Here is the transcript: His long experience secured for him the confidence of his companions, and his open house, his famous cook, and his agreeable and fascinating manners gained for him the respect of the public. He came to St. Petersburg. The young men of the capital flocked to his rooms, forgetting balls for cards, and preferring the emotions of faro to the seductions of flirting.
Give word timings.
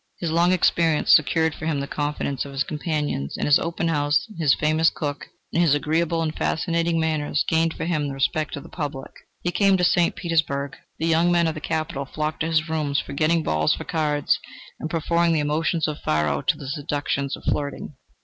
His 0.17 0.31
long 0.31 0.51
experience 0.51 1.13
secured 1.13 1.53
for 1.53 1.67
him 1.67 1.79
the 1.79 1.85
confidence 1.85 2.43
of 2.43 2.53
his 2.53 2.63
companions, 2.63 3.37
and 3.37 3.45
his 3.45 3.59
open 3.59 3.87
house, 3.89 4.25
his 4.35 4.55
famous 4.55 4.89
cook, 4.89 5.27
and 5.53 5.61
his 5.61 5.75
agreeable 5.75 6.23
and 6.23 6.35
fascinating 6.35 6.99
manners 6.99 7.45
gained 7.47 7.75
for 7.75 7.85
him 7.85 8.07
the 8.07 8.15
respect 8.15 8.55
of 8.55 8.63
the 8.63 8.67
public. 8.69 9.11
He 9.43 9.51
came 9.51 9.77
to 9.77 9.83
St. 9.83 10.15
Petersburg. 10.15 10.75
The 10.97 11.05
young 11.05 11.31
men 11.31 11.45
of 11.45 11.53
the 11.53 11.61
capital 11.61 12.05
flocked 12.05 12.39
to 12.39 12.47
his 12.47 12.67
rooms, 12.67 12.99
forgetting 12.99 13.43
balls 13.43 13.75
for 13.75 13.83
cards, 13.83 14.39
and 14.79 14.89
preferring 14.89 15.33
the 15.33 15.39
emotions 15.39 15.87
of 15.87 15.99
faro 16.01 16.41
to 16.41 16.57
the 16.57 16.67
seductions 16.67 17.37
of 17.37 17.43
flirting. 17.43 17.93